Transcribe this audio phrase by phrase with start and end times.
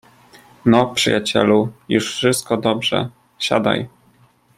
[0.65, 3.09] "No, przyjacielu, już wszystko dobrze,
[3.39, 3.89] siadaj."